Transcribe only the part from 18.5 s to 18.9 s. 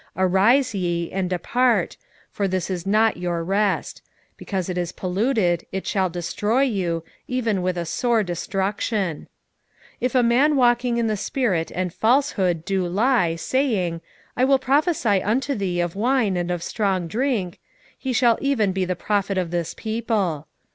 be